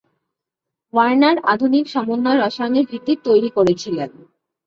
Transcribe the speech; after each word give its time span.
Warner 0.93 1.37
আধুনিক 1.45 1.85
সমন্বয় 1.87 2.39
রসায়নের 2.39 2.85
ভিত্তি 2.85 3.13
তৈরি 3.25 3.49
করেছিলেন। 3.49 4.09